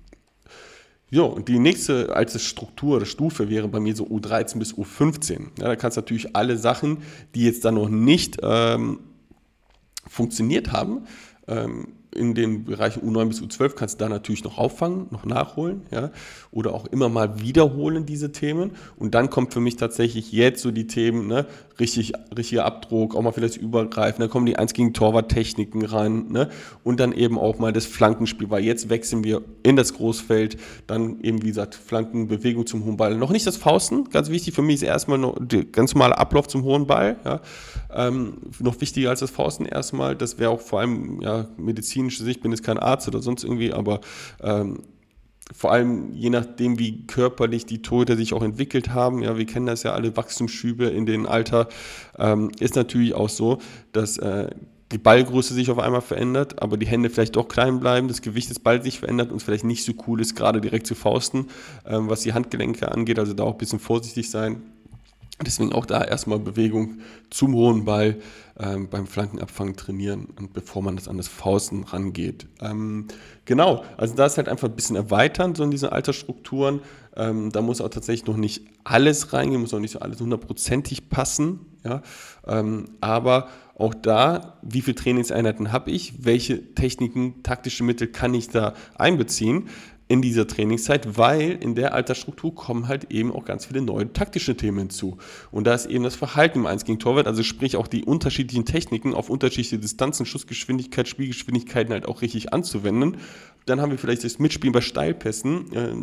Ja, 1.10 1.22
und 1.22 1.48
die 1.48 1.58
nächste 1.58 2.14
als 2.14 2.40
Struktur 2.40 2.98
oder 2.98 3.06
Stufe 3.06 3.50
wäre 3.50 3.66
bei 3.66 3.80
mir 3.80 3.96
so 3.96 4.04
U13 4.06 4.60
bis 4.60 4.74
U15. 4.74 5.32
Ja, 5.58 5.66
da 5.66 5.76
kannst 5.76 5.96
du 5.96 6.00
natürlich 6.00 6.36
alle 6.36 6.56
Sachen, 6.56 6.98
die 7.34 7.42
jetzt 7.42 7.64
dann 7.64 7.74
noch 7.74 7.88
nicht 7.88 8.38
ähm, 8.42 9.00
funktioniert 10.06 10.70
haben, 10.70 11.08
ähm, 11.48 11.88
in 12.14 12.34
den 12.34 12.64
Bereichen 12.64 13.02
U9 13.02 13.26
bis 13.26 13.42
U12 13.42 13.74
kannst 13.74 14.00
du 14.00 14.04
da 14.04 14.08
natürlich 14.08 14.44
noch 14.44 14.58
auffangen, 14.58 15.06
noch 15.10 15.24
nachholen, 15.24 15.82
ja, 15.90 16.10
oder 16.50 16.72
auch 16.72 16.86
immer 16.86 17.08
mal 17.08 17.40
wiederholen 17.40 18.06
diese 18.06 18.32
Themen. 18.32 18.72
Und 18.96 19.14
dann 19.14 19.30
kommt 19.30 19.52
für 19.52 19.60
mich 19.60 19.76
tatsächlich 19.76 20.32
jetzt 20.32 20.62
so 20.62 20.70
die 20.70 20.86
Themen, 20.86 21.26
ne, 21.26 21.46
richtig, 21.80 22.12
richtiger 22.36 22.64
Abdruck, 22.64 23.14
auch 23.14 23.22
mal 23.22 23.32
vielleicht 23.32 23.56
übergreifen, 23.56 24.20
dann 24.20 24.30
kommen 24.30 24.46
die 24.46 24.56
1 24.56 24.74
gegen 24.74 24.94
Torwart-Techniken 24.94 25.84
rein, 25.84 26.30
ne, 26.30 26.48
und 26.84 27.00
dann 27.00 27.12
eben 27.12 27.38
auch 27.38 27.58
mal 27.58 27.72
das 27.72 27.86
Flankenspiel, 27.86 28.50
weil 28.50 28.64
jetzt 28.64 28.88
wechseln 28.88 29.24
wir 29.24 29.42
in 29.62 29.76
das 29.76 29.94
Großfeld, 29.94 30.56
dann 30.86 31.20
eben, 31.22 31.42
wie 31.42 31.48
gesagt, 31.48 31.74
Flanken, 31.74 32.28
Bewegung 32.28 32.66
zum 32.66 32.84
hohen 32.84 32.96
Ball. 32.96 33.16
Noch 33.16 33.30
nicht 33.30 33.46
das 33.46 33.56
Fausten, 33.56 34.08
ganz 34.10 34.30
wichtig 34.30 34.54
für 34.54 34.62
mich 34.62 34.76
ist 34.76 34.82
erstmal 34.82 35.18
noch 35.18 35.36
der 35.40 35.64
ganz 35.64 35.94
normale 35.94 36.16
Ablauf 36.16 36.46
zum 36.46 36.62
hohen 36.62 36.86
Ball, 36.86 37.16
ja, 37.24 37.40
ähm, 37.92 38.34
noch 38.60 38.80
wichtiger 38.80 39.10
als 39.10 39.20
das 39.20 39.30
Fausten 39.30 39.66
erstmal, 39.66 40.14
das 40.16 40.38
wäre 40.38 40.50
auch 40.50 40.60
vor 40.60 40.80
allem, 40.80 41.20
ja, 41.20 41.48
medizinische 42.04 42.24
Sicht, 42.24 42.42
bin 42.42 42.52
jetzt 42.52 42.64
kein 42.64 42.78
Arzt 42.78 43.08
oder 43.08 43.22
sonst 43.22 43.44
irgendwie, 43.44 43.72
aber 43.72 44.00
ähm, 44.42 44.82
vor 45.54 45.72
allem 45.72 46.12
je 46.14 46.30
nachdem, 46.30 46.78
wie 46.78 47.06
körperlich 47.06 47.66
die 47.66 47.82
Tote 47.82 48.16
sich 48.16 48.32
auch 48.32 48.42
entwickelt 48.42 48.94
haben, 48.94 49.22
ja, 49.22 49.36
wir 49.36 49.46
kennen 49.46 49.66
das 49.66 49.82
ja 49.82 49.92
alle, 49.92 50.16
Wachstumsschübe 50.16 50.86
in 50.86 51.06
dem 51.06 51.26
Alter, 51.26 51.68
ähm, 52.18 52.50
ist 52.60 52.76
natürlich 52.76 53.14
auch 53.14 53.28
so, 53.28 53.58
dass 53.92 54.16
äh, 54.18 54.48
die 54.92 54.98
Ballgröße 54.98 55.54
sich 55.54 55.70
auf 55.70 55.78
einmal 55.78 56.02
verändert, 56.02 56.62
aber 56.62 56.76
die 56.76 56.86
Hände 56.86 57.10
vielleicht 57.10 57.36
doch 57.36 57.48
klein 57.48 57.80
bleiben, 57.80 58.08
das 58.08 58.22
Gewicht 58.22 58.48
des 58.50 58.58
Balls 58.58 58.84
sich 58.84 59.00
verändert 59.00 59.30
und 59.32 59.38
es 59.38 59.42
vielleicht 59.42 59.64
nicht 59.64 59.84
so 59.84 59.92
cool 60.06 60.20
ist, 60.20 60.34
gerade 60.34 60.60
direkt 60.60 60.86
zu 60.86 60.94
fausten, 60.94 61.48
ähm, 61.86 62.08
was 62.08 62.20
die 62.20 62.32
Handgelenke 62.32 62.90
angeht, 62.90 63.18
also 63.18 63.34
da 63.34 63.42
auch 63.42 63.52
ein 63.52 63.58
bisschen 63.58 63.80
vorsichtig 63.80 64.30
sein. 64.30 64.62
Deswegen 65.42 65.72
auch 65.72 65.84
da 65.84 66.02
erstmal 66.04 66.38
Bewegung 66.38 66.98
zum 67.28 67.54
hohen 67.54 67.84
Ball 67.84 68.20
ähm, 68.56 68.88
beim 68.88 69.08
Flankenabfang 69.08 69.74
trainieren 69.74 70.28
und 70.38 70.52
bevor 70.52 70.80
man 70.80 70.94
das 70.94 71.08
an 71.08 71.16
das 71.16 71.26
Fausten 71.26 71.82
rangeht. 71.82 72.46
Ähm, 72.60 73.08
genau, 73.44 73.84
also 73.96 74.14
da 74.14 74.26
ist 74.26 74.36
halt 74.36 74.48
einfach 74.48 74.68
ein 74.68 74.76
bisschen 74.76 74.94
erweitern, 74.94 75.56
so 75.56 75.64
in 75.64 75.72
diese 75.72 75.90
Altersstrukturen. 75.90 76.80
Ähm, 77.16 77.50
da 77.50 77.62
muss 77.62 77.80
auch 77.80 77.88
tatsächlich 77.88 78.26
noch 78.28 78.36
nicht 78.36 78.62
alles 78.84 79.32
reingehen, 79.32 79.60
muss 79.60 79.74
auch 79.74 79.80
nicht 79.80 79.90
so 79.90 79.98
alles 79.98 80.20
hundertprozentig 80.20 81.08
passen. 81.08 81.66
Ja? 81.84 82.02
Ähm, 82.46 82.90
aber 83.00 83.48
auch 83.76 83.94
da, 83.94 84.58
wie 84.62 84.82
viele 84.82 84.94
Trainingseinheiten 84.94 85.72
habe 85.72 85.90
ich, 85.90 86.24
welche 86.24 86.74
Techniken, 86.74 87.42
taktische 87.42 87.82
Mittel 87.82 88.06
kann 88.06 88.34
ich 88.34 88.50
da 88.50 88.74
einbeziehen? 88.94 89.68
In 90.06 90.20
dieser 90.20 90.46
Trainingszeit, 90.46 91.16
weil 91.16 91.52
in 91.62 91.74
der 91.74 91.94
Altersstruktur 91.94 92.54
kommen 92.54 92.88
halt 92.88 93.10
eben 93.10 93.32
auch 93.32 93.44
ganz 93.44 93.64
viele 93.64 93.80
neue 93.80 94.12
taktische 94.12 94.56
Themen 94.56 94.78
hinzu. 94.78 95.16
Und 95.50 95.66
da 95.66 95.74
ist 95.74 95.86
eben 95.86 96.04
das 96.04 96.14
Verhalten 96.14 96.60
im 96.60 96.66
1 96.66 96.84
gegen 96.84 96.98
Torwart, 96.98 97.26
also 97.26 97.42
sprich 97.42 97.76
auch 97.76 97.86
die 97.86 98.04
unterschiedlichen 98.04 98.66
Techniken 98.66 99.14
auf 99.14 99.30
unterschiedliche 99.30 99.78
Distanzen, 99.78 100.26
Schussgeschwindigkeit, 100.26 101.08
Spielgeschwindigkeiten 101.08 101.92
halt 101.92 102.06
auch 102.06 102.20
richtig 102.20 102.52
anzuwenden. 102.52 103.16
Dann 103.64 103.80
haben 103.80 103.92
wir 103.92 103.98
vielleicht 103.98 104.24
das 104.24 104.38
Mitspielen 104.38 104.72
bei 104.72 104.82
Steilpässen. 104.82 105.72
Äh, 105.72 105.94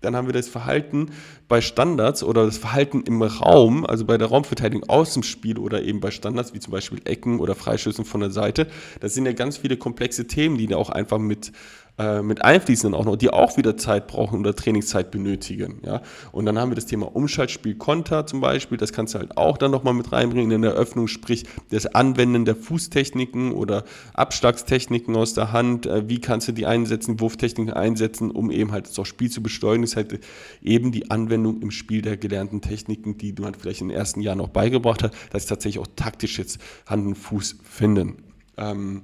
dann 0.00 0.16
haben 0.16 0.28
wir 0.28 0.32
das 0.32 0.48
Verhalten 0.48 1.10
bei 1.46 1.60
Standards 1.60 2.22
oder 2.22 2.46
das 2.46 2.56
Verhalten 2.56 3.02
im 3.02 3.20
Raum, 3.20 3.84
also 3.84 4.06
bei 4.06 4.16
der 4.16 4.28
Raumverteidigung 4.28 4.88
aus 4.88 5.12
dem 5.12 5.22
Spiel 5.22 5.58
oder 5.58 5.82
eben 5.82 6.00
bei 6.00 6.10
Standards, 6.10 6.54
wie 6.54 6.60
zum 6.60 6.72
Beispiel 6.72 7.00
Ecken 7.04 7.38
oder 7.38 7.54
Freischüssen 7.54 8.04
von 8.04 8.20
der 8.20 8.30
Seite. 8.30 8.66
Das 9.00 9.14
sind 9.14 9.26
ja 9.26 9.32
ganz 9.32 9.58
viele 9.58 9.76
komplexe 9.76 10.26
Themen, 10.26 10.56
die 10.56 10.68
da 10.68 10.76
auch 10.76 10.90
einfach 10.90 11.18
mit 11.18 11.52
äh, 12.00 12.22
mit 12.22 12.42
einfließen 12.42 12.94
auch 12.94 13.04
noch, 13.04 13.16
die 13.16 13.28
auch 13.28 13.58
wieder 13.58 13.76
Zeit 13.76 14.06
brauchen 14.06 14.40
oder 14.40 14.56
Trainingszeit 14.56 15.10
benötigen. 15.10 15.82
Ja? 15.84 16.00
Und 16.32 16.46
dann 16.46 16.58
haben 16.58 16.70
wir 16.70 16.74
das 16.74 16.86
Thema 16.86 17.14
Umschaltspiel 17.14 17.74
Konter 17.74 18.26
zum 18.26 18.40
Beispiel, 18.40 18.78
das 18.78 18.94
kannst 18.94 19.14
du 19.14 19.18
halt 19.18 19.36
auch 19.36 19.58
dann 19.58 19.70
nochmal 19.70 19.92
mit 19.92 20.10
reinbringen 20.10 20.50
in 20.50 20.62
der 20.62 20.72
Öffnung, 20.72 21.08
sprich 21.08 21.44
das 21.70 21.86
Anwenden 21.86 22.46
der 22.46 22.56
Fußtechniken 22.56 23.52
oder 23.52 23.84
Abschlagstechniken 24.14 25.14
aus 25.14 25.34
der 25.34 25.52
Hand, 25.52 25.84
äh, 25.84 26.08
wie 26.08 26.22
kannst 26.22 26.48
du 26.48 26.52
die 26.52 26.64
einsetzen, 26.64 27.20
Wurftechniken 27.20 27.74
einsetzen, 27.74 28.30
um 28.30 28.50
eben 28.50 28.72
halt 28.72 28.96
das 28.96 29.08
Spiel 29.08 29.30
zu 29.30 29.42
besteuern, 29.42 29.82
das 29.82 29.90
ist 29.90 29.96
halt 29.96 30.20
eben 30.62 30.92
die 30.92 31.10
Anwendung 31.10 31.60
im 31.60 31.70
Spiel 31.70 32.00
der 32.00 32.16
gelernten 32.16 32.62
Techniken, 32.62 33.18
die 33.18 33.34
man 33.38 33.52
vielleicht 33.54 33.82
in 33.82 33.88
den 33.88 33.96
ersten 33.98 34.22
Jahren 34.22 34.40
auch 34.40 34.48
beigebracht 34.48 35.02
hat, 35.02 35.12
dass 35.32 35.44
tatsächlich 35.44 35.82
auch 35.82 35.88
taktisch 35.96 36.38
jetzt 36.38 36.60
Hand 36.86 37.06
und 37.06 37.14
Fuß 37.16 37.56
finden. 37.62 38.22
Ähm, 38.56 39.02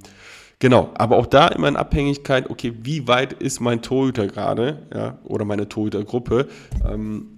Genau, 0.59 0.91
aber 0.95 1.17
auch 1.17 1.27
da 1.27 1.49
immer 1.49 1.69
in 1.69 1.77
Abhängigkeit, 1.77 2.49
okay, 2.49 2.73
wie 2.83 3.07
weit 3.07 3.35
ist 3.35 3.61
mein 3.61 3.83
Torhüter 3.83 4.27
gerade, 4.27 4.87
ja, 4.95 5.19
oder 5.25 5.45
meine 5.45 5.69
Torhütergruppe? 5.69 6.49
Ähm, 6.89 7.37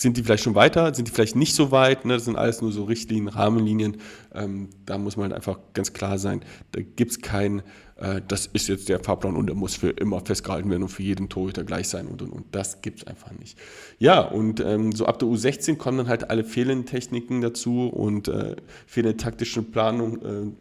sind 0.00 0.16
die 0.16 0.22
vielleicht 0.22 0.44
schon 0.44 0.54
weiter, 0.54 0.94
sind 0.94 1.08
die 1.08 1.12
vielleicht 1.12 1.36
nicht 1.36 1.54
so 1.54 1.70
weit? 1.70 2.04
Ne? 2.04 2.14
Das 2.14 2.24
sind 2.24 2.36
alles 2.36 2.60
nur 2.60 2.72
so 2.72 2.84
Richtlinien, 2.84 3.28
Rahmenlinien. 3.28 3.96
Ähm, 4.34 4.68
da 4.84 4.98
muss 4.98 5.16
man 5.16 5.24
halt 5.24 5.34
einfach 5.34 5.58
ganz 5.72 5.92
klar 5.92 6.18
sein, 6.18 6.42
da 6.72 6.80
gibt 6.82 7.12
es 7.12 7.20
kein, 7.20 7.62
äh, 7.96 8.20
das 8.26 8.46
ist 8.46 8.68
jetzt 8.68 8.88
der 8.88 9.00
Fahrplan 9.00 9.36
und 9.36 9.46
der 9.46 9.56
muss 9.56 9.74
für 9.74 9.90
immer 9.90 10.20
festgehalten 10.20 10.70
werden 10.70 10.82
und 10.82 10.88
für 10.90 11.02
jeden 11.02 11.28
Torhüter 11.28 11.64
gleich 11.64 11.88
sein 11.88 12.06
und 12.06 12.22
und 12.22 12.30
und. 12.30 12.44
Das 12.52 12.82
gibt 12.82 13.00
es 13.00 13.06
einfach 13.06 13.32
nicht. 13.32 13.58
Ja, 13.98 14.20
und 14.20 14.60
ähm, 14.60 14.92
so 14.92 15.06
ab 15.06 15.18
der 15.18 15.28
U16 15.28 15.76
kommen 15.76 15.98
dann 15.98 16.08
halt 16.08 16.30
alle 16.30 16.44
fehlenden 16.44 16.86
Techniken 16.86 17.40
dazu 17.40 17.88
und 17.88 18.28
äh, 18.28 18.56
fehlende 18.86 19.16
taktische 19.16 19.62
Planung. 19.62 20.22
Äh, 20.22 20.52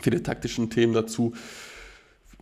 viele 0.00 0.22
taktischen 0.22 0.70
Themen 0.70 0.92
dazu. 0.92 1.32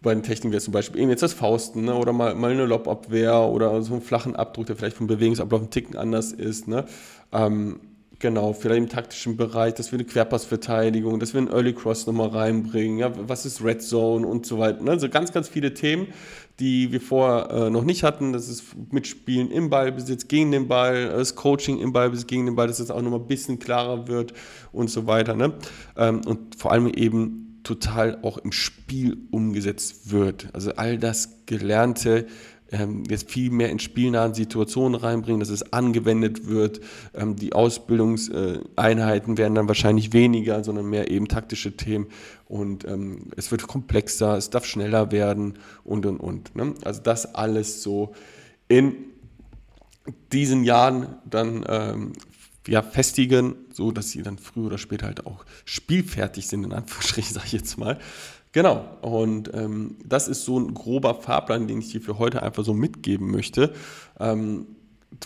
Bei 0.02 0.12
den 0.12 0.22
Techniken 0.22 0.52
wäre 0.52 0.62
zum 0.62 0.72
Beispiel 0.72 1.00
eben 1.00 1.10
jetzt 1.10 1.22
das 1.22 1.32
Fausten 1.32 1.86
ne? 1.86 1.94
oder 1.94 2.12
mal, 2.12 2.34
mal 2.34 2.50
eine 2.50 2.66
Lobabwehr 2.66 3.40
oder 3.40 3.80
so 3.82 3.94
einen 3.94 4.02
flachen 4.02 4.36
Abdruck, 4.36 4.66
der 4.66 4.76
vielleicht 4.76 4.98
vom 4.98 5.06
Bewegungsablauf 5.06 5.62
ein 5.62 5.70
Ticken 5.70 5.96
anders 5.96 6.32
ist. 6.32 6.68
Ne? 6.68 6.84
Ähm, 7.32 7.80
genau, 8.18 8.52
vielleicht 8.52 8.82
im 8.82 8.88
taktischen 8.90 9.38
Bereich, 9.38 9.74
dass 9.74 9.92
wir 9.92 9.98
eine 9.98 10.06
Querpassverteidigung, 10.06 11.20
dass 11.20 11.32
wir 11.32 11.38
einen 11.38 11.50
Early 11.50 11.72
Cross 11.72 12.06
nochmal 12.06 12.28
reinbringen, 12.28 12.98
ja? 12.98 13.12
was 13.28 13.46
ist 13.46 13.64
Red 13.64 13.82
Zone 13.82 14.26
und 14.26 14.44
so 14.44 14.58
weiter. 14.58 14.82
Ne? 14.82 14.90
Also 14.90 15.08
ganz, 15.08 15.32
ganz 15.32 15.48
viele 15.48 15.72
Themen, 15.72 16.08
die 16.60 16.92
wir 16.92 17.00
vorher 17.00 17.50
äh, 17.50 17.70
noch 17.70 17.84
nicht 17.84 18.02
hatten. 18.02 18.34
Das 18.34 18.48
ist 18.48 18.62
Mitspielen 18.92 19.50
im 19.50 19.70
Ballbesitz 19.70 20.28
gegen 20.28 20.52
den 20.52 20.68
Ball, 20.68 21.08
das 21.08 21.34
Coaching 21.34 21.78
im 21.78 21.92
Ballbesitz 21.92 22.26
gegen 22.26 22.44
den 22.44 22.54
Ball, 22.56 22.66
dass 22.66 22.76
das 22.76 22.90
auch 22.90 23.00
nochmal 23.00 23.20
ein 23.20 23.26
bisschen 23.26 23.58
klarer 23.58 24.06
wird 24.06 24.34
und 24.70 24.90
so 24.90 25.06
weiter. 25.06 25.34
Ne? 25.34 25.54
Ähm, 25.96 26.20
und 26.26 26.56
vor 26.56 26.72
allem 26.72 26.88
eben 26.88 27.43
total 27.64 28.18
auch 28.22 28.38
im 28.38 28.52
Spiel 28.52 29.16
umgesetzt 29.30 30.12
wird. 30.12 30.48
Also 30.52 30.74
all 30.76 30.98
das 30.98 31.44
Gelernte 31.46 32.26
ähm, 32.70 33.04
jetzt 33.08 33.30
viel 33.30 33.50
mehr 33.50 33.70
in 33.70 33.78
spielnahen 33.78 34.34
Situationen 34.34 34.98
reinbringen, 34.98 35.40
dass 35.40 35.48
es 35.48 35.72
angewendet 35.72 36.48
wird. 36.48 36.80
Ähm, 37.14 37.36
die 37.36 37.52
Ausbildungseinheiten 37.52 39.38
werden 39.38 39.54
dann 39.54 39.68
wahrscheinlich 39.68 40.12
weniger, 40.12 40.64
sondern 40.64 40.86
mehr 40.86 41.10
eben 41.10 41.28
taktische 41.28 41.76
Themen. 41.76 42.06
Und 42.46 42.84
ähm, 42.84 43.30
es 43.36 43.50
wird 43.50 43.66
komplexer, 43.66 44.36
es 44.36 44.50
darf 44.50 44.64
schneller 44.66 45.12
werden 45.12 45.54
und 45.84 46.06
und 46.06 46.18
und. 46.18 46.56
Ne? 46.56 46.74
Also 46.84 47.00
das 47.02 47.34
alles 47.34 47.82
so 47.82 48.14
in 48.68 48.94
diesen 50.32 50.64
Jahren 50.64 51.16
dann 51.24 51.64
ähm, 51.68 52.12
ja, 52.66 52.82
festigen, 52.82 53.56
so 53.72 53.92
dass 53.92 54.10
sie 54.10 54.22
dann 54.22 54.38
früher 54.38 54.66
oder 54.66 54.78
später 54.78 55.06
halt 55.06 55.26
auch 55.26 55.44
spielfertig 55.64 56.46
sind, 56.46 56.64
in 56.64 56.72
Anführungsstrichen, 56.72 57.34
sage 57.34 57.46
ich 57.46 57.52
jetzt 57.52 57.78
mal. 57.78 57.98
Genau, 58.52 58.84
und 59.02 59.52
ähm, 59.52 59.96
das 60.04 60.28
ist 60.28 60.44
so 60.44 60.58
ein 60.58 60.74
grober 60.74 61.16
Fahrplan, 61.16 61.66
den 61.66 61.80
ich 61.80 61.90
dir 61.90 62.00
für 62.00 62.18
heute 62.18 62.42
einfach 62.42 62.64
so 62.64 62.72
mitgeben 62.72 63.30
möchte. 63.30 63.74
Ähm, 64.20 64.66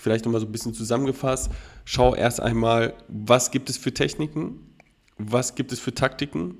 vielleicht 0.00 0.24
nochmal 0.24 0.40
so 0.40 0.46
ein 0.46 0.52
bisschen 0.52 0.72
zusammengefasst. 0.72 1.50
Schau 1.84 2.14
erst 2.14 2.40
einmal, 2.40 2.94
was 3.08 3.50
gibt 3.50 3.68
es 3.68 3.76
für 3.76 3.92
Techniken, 3.92 4.60
was 5.18 5.54
gibt 5.54 5.72
es 5.72 5.80
für 5.80 5.94
Taktiken, 5.94 6.56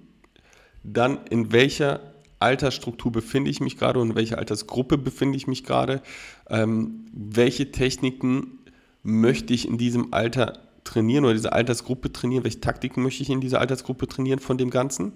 dann 0.82 1.24
in 1.30 1.52
welcher 1.52 2.00
Altersstruktur 2.38 3.12
befinde 3.12 3.50
ich 3.50 3.60
mich 3.60 3.78
gerade 3.78 3.98
und 3.98 4.10
in 4.10 4.16
welcher 4.16 4.38
Altersgruppe 4.38 4.98
befinde 4.98 5.36
ich 5.36 5.46
mich 5.46 5.64
gerade, 5.64 6.02
ähm, 6.48 7.06
welche 7.12 7.72
Techniken 7.72 8.58
möchte 9.02 9.54
ich 9.54 9.66
in 9.66 9.78
diesem 9.78 10.12
Alter 10.12 10.67
trainieren 10.88 11.24
oder 11.24 11.34
diese 11.34 11.52
Altersgruppe 11.52 12.12
trainieren, 12.12 12.44
welche 12.44 12.60
Taktiken 12.60 13.02
möchte 13.02 13.22
ich 13.22 13.30
in 13.30 13.40
dieser 13.40 13.60
Altersgruppe 13.60 14.08
trainieren 14.08 14.38
von 14.38 14.58
dem 14.58 14.70
Ganzen. 14.70 15.12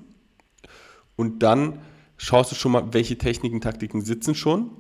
Und 1.16 1.42
dann 1.42 1.78
schaust 2.16 2.52
du 2.52 2.54
schon 2.54 2.72
mal, 2.72 2.92
welche 2.92 3.18
Techniken, 3.18 3.60
Taktiken 3.60 4.02
sitzen 4.02 4.34
schon 4.34 4.70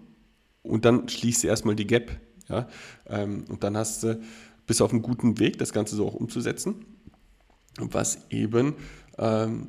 und 0.62 0.84
dann 0.84 1.08
schließt 1.08 1.44
du 1.44 1.48
erstmal 1.48 1.76
die 1.76 1.86
Gap. 1.86 2.20
Ja? 2.48 2.68
Ähm, 3.06 3.44
und 3.48 3.64
dann 3.64 3.76
hast 3.76 4.02
du, 4.02 4.20
bist 4.66 4.82
auf 4.82 4.92
einem 4.92 5.02
guten 5.02 5.38
Weg, 5.38 5.58
das 5.58 5.72
Ganze 5.72 5.96
so 5.96 6.06
auch 6.06 6.14
umzusetzen, 6.14 6.84
was 7.78 8.26
eben 8.30 8.74
ähm, 9.18 9.68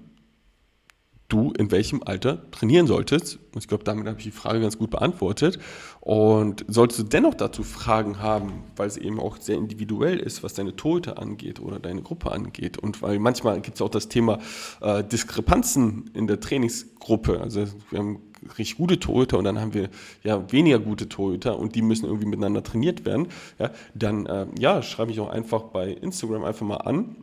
du 1.33 1.51
in 1.57 1.71
welchem 1.71 2.01
Alter 2.03 2.49
trainieren 2.51 2.87
solltest. 2.87 3.39
Und 3.53 3.61
ich 3.61 3.67
glaube, 3.67 3.83
damit 3.83 4.07
habe 4.07 4.19
ich 4.19 4.25
die 4.25 4.31
Frage 4.31 4.61
ganz 4.61 4.77
gut 4.77 4.91
beantwortet. 4.91 5.59
Und 5.99 6.65
solltest 6.67 6.99
du 6.99 7.03
dennoch 7.03 7.33
dazu 7.33 7.63
Fragen 7.63 8.19
haben, 8.19 8.63
weil 8.75 8.87
es 8.87 8.97
eben 8.97 9.19
auch 9.19 9.37
sehr 9.37 9.57
individuell 9.57 10.19
ist, 10.19 10.43
was 10.43 10.53
deine 10.53 10.75
Torhüter 10.75 11.19
angeht 11.19 11.59
oder 11.59 11.79
deine 11.79 12.01
Gruppe 12.01 12.31
angeht. 12.31 12.77
Und 12.77 13.01
weil 13.01 13.19
manchmal 13.19 13.61
gibt 13.61 13.75
es 13.75 13.81
auch 13.81 13.89
das 13.89 14.09
Thema 14.09 14.39
äh, 14.81 15.03
Diskrepanzen 15.03 16.11
in 16.13 16.27
der 16.27 16.39
Trainingsgruppe. 16.39 17.41
Also 17.41 17.65
wir 17.89 17.99
haben 17.99 18.19
richtig 18.57 18.77
gute 18.77 18.99
Torhüter 18.99 19.37
und 19.37 19.45
dann 19.45 19.59
haben 19.59 19.73
wir 19.73 19.89
ja 20.23 20.51
weniger 20.51 20.79
gute 20.79 21.09
Torhüter 21.09 21.57
und 21.57 21.75
die 21.75 21.81
müssen 21.81 22.05
irgendwie 22.05 22.27
miteinander 22.27 22.63
trainiert 22.63 23.05
werden. 23.05 23.27
Ja, 23.57 23.71
dann 23.95 24.25
äh, 24.25 24.45
ja, 24.59 24.81
schreibe 24.81 25.11
ich 25.11 25.19
auch 25.19 25.29
einfach 25.29 25.63
bei 25.63 25.89
Instagram 25.89 26.43
einfach 26.43 26.65
mal 26.65 26.77
an 26.77 27.15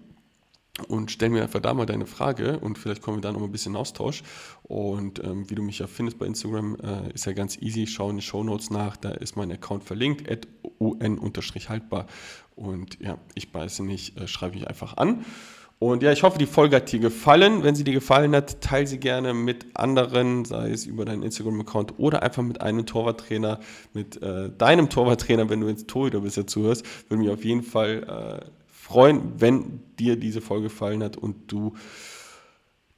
und 0.88 1.10
stell 1.10 1.30
mir 1.30 1.42
einfach 1.42 1.60
da 1.60 1.74
mal 1.74 1.86
deine 1.86 2.06
Frage 2.06 2.58
und 2.58 2.78
vielleicht 2.78 3.02
kommen 3.02 3.18
wir 3.18 3.22
da 3.22 3.32
noch 3.32 3.42
ein 3.42 3.52
bisschen 3.52 3.72
in 3.72 3.76
Austausch. 3.76 4.22
Und 4.62 5.22
ähm, 5.24 5.48
wie 5.50 5.54
du 5.54 5.62
mich 5.62 5.78
ja 5.78 5.86
findest 5.86 6.18
bei 6.18 6.26
Instagram, 6.26 6.76
äh, 6.76 7.12
ist 7.12 7.26
ja 7.26 7.32
ganz 7.32 7.58
easy. 7.60 7.86
Schau 7.86 8.10
in 8.10 8.16
die 8.16 8.22
Show 8.22 8.42
Notes 8.44 8.70
nach, 8.70 8.96
da 8.96 9.10
ist 9.10 9.36
mein 9.36 9.50
Account 9.50 9.84
verlinkt, 9.84 10.28
un-haltbar. 10.80 12.06
Und 12.56 13.00
ja, 13.00 13.18
ich 13.34 13.52
beiße 13.52 13.84
nicht, 13.84 14.18
äh, 14.18 14.28
schreibe 14.28 14.54
mich 14.54 14.66
einfach 14.66 14.96
an. 14.96 15.24
Und 15.80 16.02
ja, 16.02 16.12
ich 16.12 16.22
hoffe, 16.22 16.38
die 16.38 16.44
Folge 16.44 16.76
hat 16.76 16.92
dir 16.92 16.98
gefallen. 16.98 17.62
Wenn 17.62 17.74
sie 17.74 17.84
dir 17.84 17.94
gefallen 17.94 18.36
hat, 18.36 18.60
teile 18.60 18.86
sie 18.86 18.98
gerne 18.98 19.32
mit 19.32 19.64
anderen, 19.72 20.44
sei 20.44 20.70
es 20.70 20.84
über 20.84 21.06
deinen 21.06 21.22
Instagram-Account 21.22 21.98
oder 21.98 22.22
einfach 22.22 22.42
mit 22.42 22.60
einem 22.60 22.84
Torwarttrainer, 22.84 23.60
mit 23.94 24.20
äh, 24.22 24.50
deinem 24.50 24.90
Torwarttrainer, 24.90 25.48
wenn 25.48 25.62
du 25.62 25.68
jetzt 25.68 25.88
Torhüter 25.88 26.20
bisher 26.20 26.46
zuhörst. 26.46 26.84
Würde 27.08 27.22
mich 27.22 27.32
auf 27.32 27.46
jeden 27.46 27.62
Fall 27.62 28.42
äh, 28.44 28.59
freuen, 28.90 29.40
wenn 29.40 29.80
dir 30.00 30.16
diese 30.16 30.40
Folge 30.40 30.64
gefallen 30.64 31.04
hat 31.04 31.16
und 31.16 31.52
du 31.52 31.74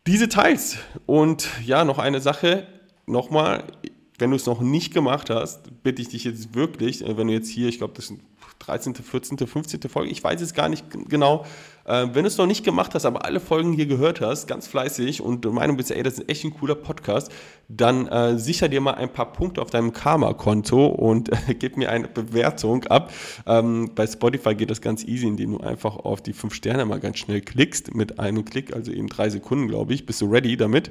diese 0.07 0.31
teilst. 0.31 0.79
Und 1.05 1.51
ja, 1.67 1.85
noch 1.85 1.99
eine 1.99 2.23
Sache, 2.23 2.67
nochmal, 3.05 3.65
wenn 4.19 4.31
du 4.31 4.37
es 4.37 4.47
noch 4.47 4.63
nicht 4.63 4.95
gemacht 4.95 5.29
hast, 5.29 5.83
bitte 5.83 6.01
ich 6.01 6.09
dich 6.09 6.25
jetzt 6.25 6.55
wirklich, 6.55 7.05
äh, 7.05 7.19
wenn 7.19 7.27
du 7.27 7.35
jetzt 7.35 7.51
hier, 7.51 7.69
ich 7.69 7.77
glaube, 7.77 7.93
das 7.95 8.07
sind 8.07 8.23
13., 8.67 8.95
14., 8.95 9.39
15. 9.39 9.81
Folge, 9.89 10.11
ich 10.11 10.23
weiß 10.23 10.41
es 10.41 10.55
gar 10.55 10.69
nicht 10.69 10.85
genau. 11.09 11.45
Äh, 11.85 12.09
wenn 12.13 12.23
du 12.23 12.29
es 12.29 12.39
noch 12.39 12.47
nicht 12.47 12.65
gemacht 12.65 12.95
hast, 12.95 13.05
aber 13.05 13.25
alle 13.25 13.41
Folgen 13.41 13.73
hier 13.73 13.87
gehört 13.87 14.21
hast, 14.21 14.47
ganz 14.47 14.69
fleißig 14.69 15.21
und 15.21 15.45
der 15.45 15.53
Meinung 15.53 15.77
bist, 15.77 15.91
ey, 15.91 16.03
das 16.03 16.19
ist 16.19 16.29
echt 16.29 16.45
ein 16.45 16.55
cooler 16.55 16.77
Podcast, 16.77 17.33
dann 17.69 18.07
äh, 18.07 18.39
sicher 18.39 18.69
dir 18.69 18.81
mal 18.81 18.95
ein 18.95 19.13
paar 19.13 19.33
Punkte 19.33 19.61
auf 19.61 19.71
deinem 19.71 19.93
Karma-Konto 19.93 20.87
und 20.87 21.31
äh, 21.31 21.55
gib 21.59 21.77
mir 21.77 21.91
eine 21.91 22.07
Bewertung 22.07 22.85
ab. 22.85 23.13
Ähm, 23.47 23.91
bei 23.95 24.07
Spotify 24.07 24.55
geht 24.55 24.71
das 24.71 24.81
ganz 24.81 25.05
easy, 25.05 25.27
indem 25.27 25.59
du 25.59 25.61
einfach 25.61 25.97
auf 25.97 26.23
die 26.23 26.33
5 26.33 26.55
Sterne 26.55 26.85
mal 26.85 27.01
ganz 27.01 27.19
schnell 27.19 27.41
klickst, 27.41 27.95
mit 27.95 28.21
einem 28.21 28.45
Klick, 28.45 28.75
also 28.75 28.93
eben 28.93 29.09
drei 29.09 29.29
Sekunden, 29.29 29.67
glaube 29.67 29.93
ich, 29.93 30.07
bist 30.07 30.21
du 30.21 30.27
ready 30.27 30.57
damit. 30.57 30.91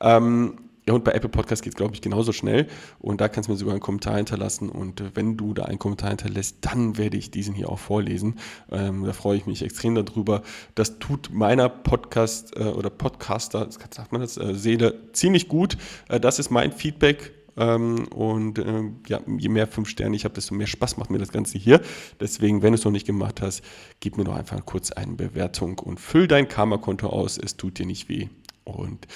Ähm, 0.00 0.54
ja, 0.88 0.94
und 0.94 1.04
bei 1.04 1.12
Apple 1.12 1.28
Podcast 1.28 1.62
geht 1.62 1.74
es, 1.74 1.76
glaube 1.76 1.94
ich, 1.94 2.00
genauso 2.00 2.32
schnell. 2.32 2.66
Und 2.98 3.20
da 3.20 3.28
kannst 3.28 3.46
du 3.46 3.52
mir 3.52 3.58
sogar 3.58 3.74
einen 3.74 3.82
Kommentar 3.82 4.16
hinterlassen. 4.16 4.70
Und 4.70 5.02
äh, 5.02 5.10
wenn 5.12 5.36
du 5.36 5.52
da 5.52 5.64
einen 5.64 5.78
Kommentar 5.78 6.08
hinterlässt, 6.08 6.56
dann 6.62 6.96
werde 6.96 7.18
ich 7.18 7.30
diesen 7.30 7.54
hier 7.54 7.68
auch 7.68 7.78
vorlesen. 7.78 8.36
Ähm, 8.72 9.04
da 9.04 9.12
freue 9.12 9.36
ich 9.36 9.44
mich 9.44 9.62
extrem 9.62 9.94
darüber. 9.94 10.42
Das 10.74 10.98
tut 10.98 11.28
meiner 11.30 11.68
Podcast 11.68 12.56
äh, 12.56 12.62
oder 12.62 12.88
Podcaster, 12.88 13.68
sagt 13.70 14.12
man 14.12 14.22
das, 14.22 14.38
äh, 14.38 14.54
Seele 14.54 15.12
ziemlich 15.12 15.48
gut. 15.48 15.76
Äh, 16.08 16.20
das 16.20 16.38
ist 16.38 16.48
mein 16.48 16.72
Feedback. 16.72 17.34
Ähm, 17.58 18.08
und 18.08 18.58
ähm, 18.58 19.00
ja, 19.08 19.20
je 19.36 19.50
mehr 19.50 19.66
fünf 19.66 19.90
Sterne 19.90 20.16
ich 20.16 20.24
habe, 20.24 20.34
desto 20.34 20.54
mehr 20.54 20.66
Spaß 20.66 20.96
macht 20.96 21.10
mir 21.10 21.18
das 21.18 21.32
Ganze 21.32 21.58
hier. 21.58 21.82
Deswegen, 22.18 22.62
wenn 22.62 22.72
du 22.72 22.78
es 22.78 22.84
noch 22.86 22.92
nicht 22.92 23.06
gemacht 23.06 23.42
hast, 23.42 23.62
gib 24.00 24.16
mir 24.16 24.24
doch 24.24 24.36
einfach 24.36 24.64
kurz 24.64 24.90
eine 24.90 25.16
Bewertung 25.16 25.78
und 25.80 26.00
füll 26.00 26.28
dein 26.28 26.48
Karma-Konto 26.48 27.08
aus. 27.08 27.36
Es 27.36 27.58
tut 27.58 27.78
dir 27.78 27.84
nicht 27.84 28.08
weh. 28.08 28.28
Und 28.64 29.06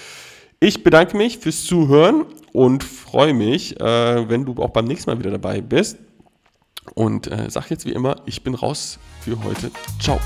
ich 0.63 0.85
bedanke 0.85 1.17
mich 1.17 1.39
fürs 1.39 1.65
Zuhören 1.65 2.25
und 2.53 2.85
freue 2.85 3.35
mich, 3.35 3.81
äh, 3.81 4.29
wenn 4.29 4.45
du 4.45 4.55
auch 4.63 4.71
beim 4.71 4.85
nächsten 4.85 5.11
Mal 5.11 5.19
wieder 5.19 5.33
dabei 5.33 5.61
bist. 5.61 5.99
Und 6.95 7.27
äh, 7.27 7.51
sag 7.51 7.69
jetzt 7.71 7.85
wie 7.85 7.93
immer, 7.93 8.17
ich 8.27 8.45
bin 8.45 8.55
raus 8.55 9.01
für 9.23 9.43
heute. 9.43 9.73
Ciao. 9.99 10.21